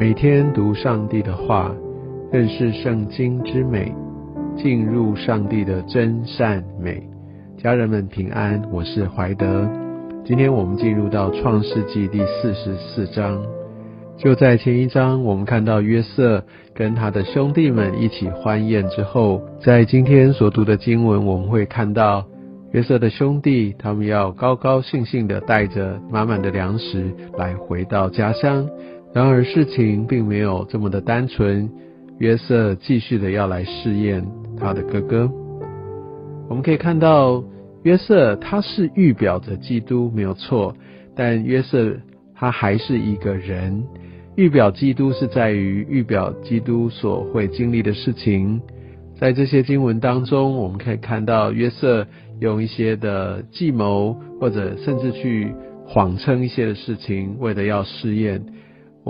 [0.00, 1.70] 每天读上帝的话，
[2.32, 3.94] 认识圣经之美，
[4.56, 7.06] 进入上帝的真善美。
[7.58, 9.68] 家人们平安，我是怀德。
[10.24, 13.42] 今天我们进入到创世纪第四十四章。
[14.16, 16.42] 就在前一章，我们看到约瑟
[16.72, 22.24] 跟他的兄弟们一起欢宴之后，在今天所读的经文，我们会看到
[22.72, 28.66] 约瑟的兄弟，他们要高高兴兴的带着满满的粮食来回到家乡。
[29.12, 31.68] 然而事情并没有这么的单纯，
[32.18, 34.24] 约瑟继续的要来试验
[34.56, 35.28] 他的哥哥。
[36.48, 37.42] 我们可以看到，
[37.82, 40.74] 约瑟他是预表着基督没有错，
[41.16, 41.92] 但约瑟
[42.34, 43.84] 他还是一个人。
[44.36, 48.60] 预表基督是在于预表基督所会经历的事情，
[49.18, 52.06] 在这些经文当中，我们可以看到约瑟
[52.38, 55.52] 用一些的计谋，或者甚至去
[55.84, 58.40] 谎称一些的事情，为了要试验。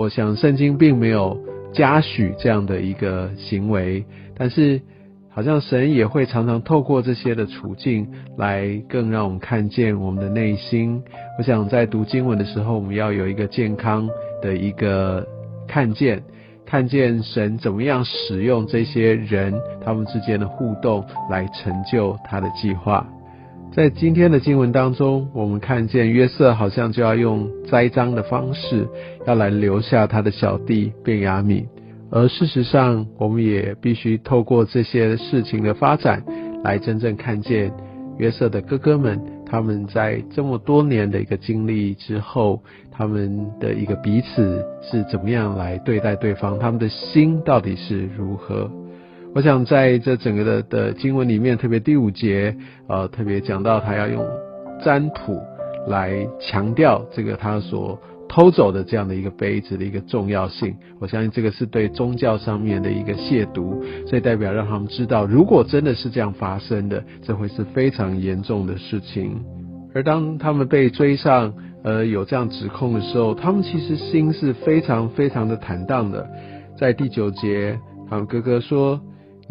[0.01, 1.39] 我想圣经并没有
[1.73, 4.03] 嘉许这样的一个行为，
[4.35, 4.81] 但是
[5.29, 11.01] 好像神也会常常透过这些的处境来更让我们看见我们的内心。
[11.37, 14.09] 我想在读经文的时候，我们要有一个健康。
[14.41, 15.23] 的一个
[15.67, 16.23] 看见，
[16.65, 19.53] 看见神怎么样使用这些人
[19.85, 23.07] 他们之间的互动来成就他的计划。
[23.73, 28.85] 在今天的经文当中，我们看见约瑟好像就要用栽赃的方式，
[29.25, 31.65] 要来留下他的小弟便雅悯。
[32.11, 36.21] 而事实上，我们也必须透过这些事情的发展，
[36.65, 37.71] 来真正看见
[38.17, 39.17] 约瑟的哥哥们。
[39.45, 46.59] 他们在这么多年的一个经历之后，他们的一个彼此是怎么样来对待对方？
[46.59, 48.69] 他们的心到底是如何？
[49.33, 52.55] 我想在这整个的的经文里面，特别第五节，
[52.87, 54.25] 呃，特别讲到他要用
[54.83, 55.41] 占卜
[55.87, 57.99] 来强调这个他所。
[58.33, 69.43] 偷走的这样的一个杯子的一个重要性，我相信这个是对宗教上面的一个亵渎，所以代表让他们知道，如果真的是这样发生的，这会是非常严重的事情。
[69.93, 76.25] 而当他们被追上，呃，有这样指控的时候，他们其实心是非常非常的坦荡的。
[76.77, 77.77] 在第九节，
[78.09, 79.01] 他们哥哥说。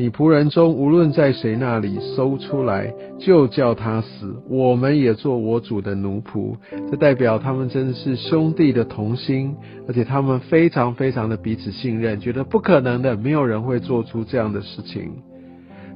[0.01, 4.35] 你仆人中无论在谁那里搜出来，就叫他死。
[4.49, 6.57] 我们也做我主的奴仆。
[6.91, 9.55] 这代表他们真的是兄弟的同心，
[9.87, 15.13] 而且他们非常非常的彼此信任，觉得不可能的，没有人会做出这样的事情。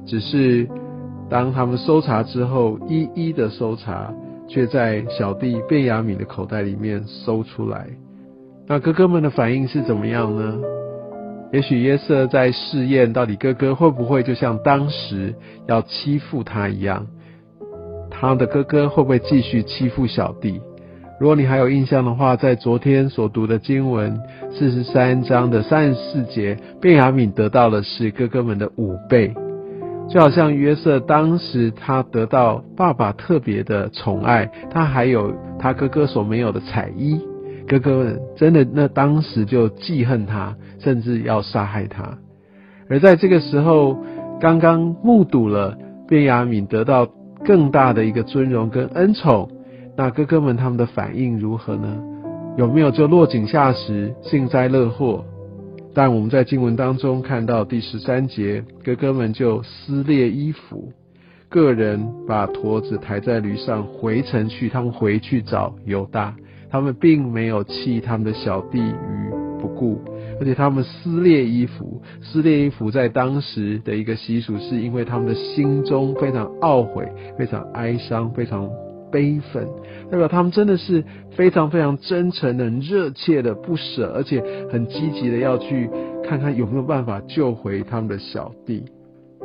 [0.05, 0.69] 只是
[1.27, 4.13] 当他们搜查之后，一一的搜查，
[4.47, 7.87] 却在小弟卞雅敏的口袋里面搜出来。
[8.67, 10.59] 那哥哥们的反应是怎么样呢？
[11.55, 15.33] 也许约瑟在试验，到底哥哥会不会就像当时
[15.69, 17.07] 要欺负他一样？
[18.11, 20.59] 他的哥哥会不会继续欺负小弟？
[21.17, 24.19] 如果你还有印象的话，在昨天所读的经文
[24.51, 29.33] 四十三章的三十四节，便雅敏得到的是哥哥们的五倍，
[30.09, 37.17] 就好像约瑟当时他得到爸爸特别的宠爱，他还有他哥哥所没有的彩衣。
[37.67, 42.17] 哥哥们真的那当时就记恨他，甚至要杀害他。
[42.89, 43.97] 而在这个时候，
[44.39, 45.77] 刚刚目睹了
[46.07, 47.07] 卞雅敏得到
[47.43, 49.49] 更大的一个尊荣跟恩宠，
[49.97, 52.03] 那哥哥们他们的反应如何呢？
[52.57, 55.25] 有没有就落井下石、幸灾乐祸？
[55.93, 60.91] 但我们在经文当中看到第十三节，哥哥们就撕裂衣服，
[61.49, 66.35] 个人把驼子抬在驴上回城去，他们回去找犹大。
[66.75, 69.29] 他们并没有弃他们的小弟于
[69.61, 70.01] 不顾，
[70.41, 72.01] 而且他们撕裂衣服。
[72.21, 78.69] 撕裂衣服在当时的一个习俗，是因为他们的心中非常懊悔、非常哀伤、非常
[79.09, 79.65] 悲愤，
[80.11, 85.89] 代表他们真的是非常非常真诚的、热切的不舍，而且很积极的要去
[86.25, 88.83] 看看有没有办法救回他们的小弟。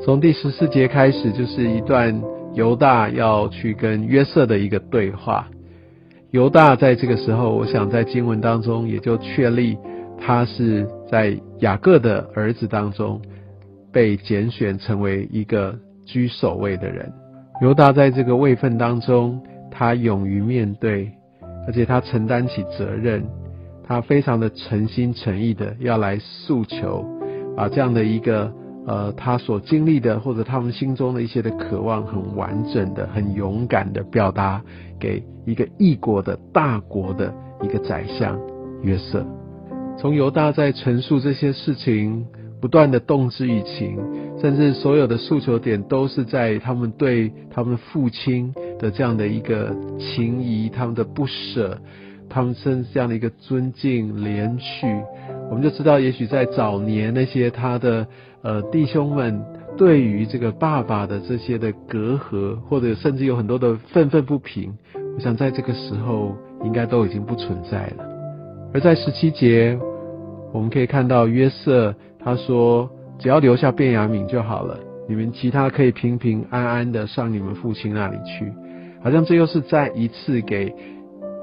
[0.03, 2.21] 从第十四节开始，就是一段
[2.55, 5.47] 犹大要去跟约瑟的一个对话。
[6.33, 9.77] 犹大在这个时候，我想在经文当中也就确立，
[10.19, 13.21] 他是在雅各的儿子当中
[13.93, 17.13] 被拣选成为一个居首位的人。
[17.61, 21.11] 犹大在这个位份当中，他勇于面对，
[21.67, 23.25] 而且他承担起责任，
[23.85, 27.05] 他非常的诚心诚意的要来诉求，
[27.57, 28.53] 把这样的一个。
[28.87, 34.63] 呃，他所经历的，或者他们心中的一些的渴望，很完整的、很勇敢的表达
[34.99, 37.33] 给一个异国的大国的
[37.63, 38.41] 一个宰相
[38.83, 39.25] 约瑟。
[39.99, 42.25] 从犹大在陈述这些事情，
[42.61, 43.99] 不断的动之以情，
[44.41, 51.79] 甚至所有的诉求点都是在他们对他们父亲的这样的一个情谊，他们的不舍，
[52.31, 55.05] 他们甚至这样的一个尊敬、怜恤。
[55.51, 58.07] 我们就知道，也许在早年那些他的
[58.43, 59.45] 呃弟兄们
[59.77, 64.73] 对于这个爸爸的这些的隔阂，或者甚至有很多的愤愤不平，
[65.17, 68.09] 我想在这个时候应该都已经不存在了。
[68.73, 69.77] 而在十七节，
[70.53, 72.89] 我们可以看到约瑟他说
[73.19, 78.53] ：“只要留下便雅悯就好了，你们其他可以平平安安的上你们父亲那里去。”
[79.03, 80.73] 好像这又是再一次给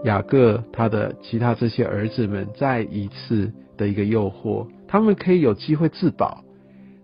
[0.06, 3.52] 雅各他的其他这些儿子们再一次。
[3.78, 6.44] 的一个诱惑，他们可以有机会自保。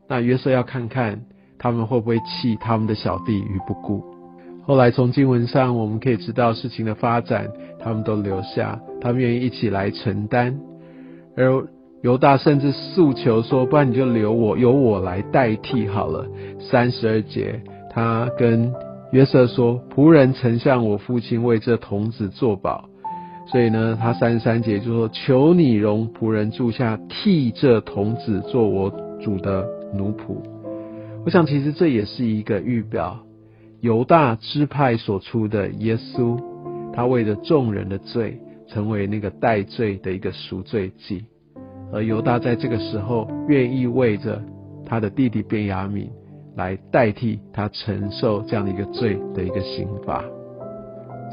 [0.08, 1.22] 那约瑟要看看
[1.58, 4.04] 他们会不会弃他们的小弟于不顾。
[4.66, 7.50] 后来从经文上我们可以知道事情的发展，
[7.80, 10.58] 他们都留下，他们愿意一起来承担。
[11.36, 11.66] 而
[12.02, 16.28] 犹大甚至诉求说：“不然你就留我，由我来代替好了。”
[16.60, 18.74] 三十二节，他跟
[19.12, 22.90] 约瑟说：“仆人曾向我父亲为这童子作保。”
[23.46, 28.90] 所以呢，他三十三节就说：“求你容仆人住下，替这童子做我
[29.22, 30.38] 主的奴仆。”
[31.26, 33.20] 我想，其实这也是一个预表，
[33.82, 36.38] 犹大支派所出的耶稣，
[36.94, 41.26] 他为着众人的罪，成为那个代罪的一个赎罪祭，
[41.92, 44.42] 而犹大在这个时候愿意为着
[44.86, 46.08] 他的弟弟便雅悯
[46.56, 50.24] 来代替他承受这样的一个罪的一个刑罚。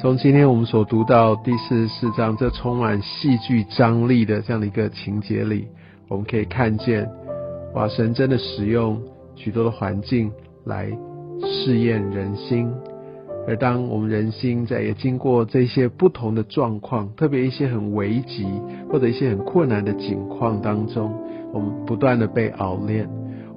[0.00, 5.68] 从今天我们所读到第四十四章这充满戏剧张力的这样的一个情节里，
[6.08, 7.06] 我们可以看见，
[7.74, 8.98] 哇，神真的使用
[9.34, 10.32] 许多的环境
[10.64, 10.90] 来
[11.42, 12.72] 试验人心。
[13.46, 18.46] 而当我们人心在也经过这些不同的状况，特别一些很危急
[18.90, 21.12] 或者一些很困难的境况当中，
[21.52, 23.06] 我们不断的被熬炼。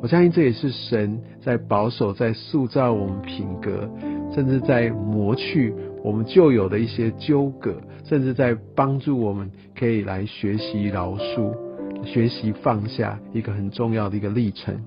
[0.01, 3.89] 我相信这也是神在保守、在塑造我们品格，
[4.33, 5.73] 甚至在磨去。
[6.03, 11.55] 我们旧有的一些纠葛，甚至在帮助我们可以来学习饶恕、
[12.03, 14.77] 学习放下一个很重要的一个历程。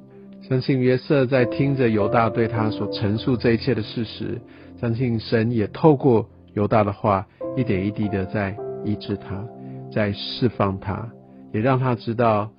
[0.42, 4.38] 相信约瑟在听着犹大对他所陈述这一切的事实，
[4.78, 7.26] 相信神也透过犹大的话，
[7.56, 8.54] 一点一滴的在
[8.84, 9.42] 医治他，
[9.90, 11.08] 在释放他，
[11.52, 12.50] 也让他知道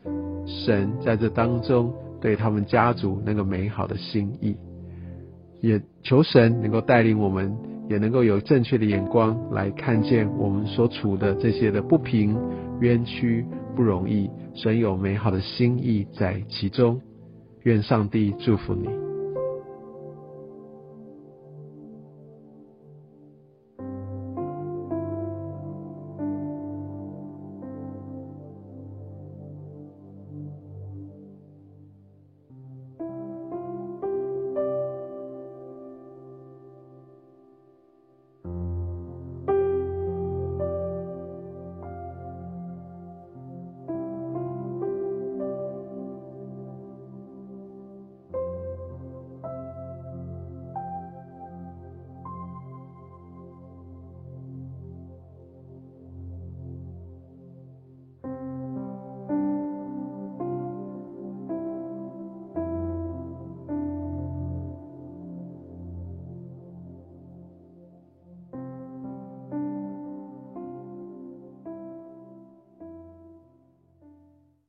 [0.46, 4.58] 神在这当中对他们家族那个美好的心意。
[5.62, 7.56] 也求神能够带领我们。
[7.90, 12.38] 也能够有正确的眼光来看见我们所处的这些的不平、
[12.82, 13.46] 冤屈、
[13.78, 17.00] 不容易，神有美好的心意在其中。
[17.64, 19.07] 愿上帝祝福你。